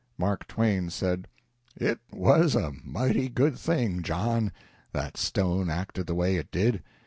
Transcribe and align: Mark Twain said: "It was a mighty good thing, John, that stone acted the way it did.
Mark 0.17 0.47
Twain 0.47 0.89
said: 0.89 1.27
"It 1.75 1.99
was 2.11 2.55
a 2.55 2.73
mighty 2.83 3.29
good 3.29 3.55
thing, 3.55 4.01
John, 4.01 4.51
that 4.93 5.15
stone 5.15 5.69
acted 5.69 6.07
the 6.07 6.15
way 6.15 6.37
it 6.37 6.49
did. 6.49 6.81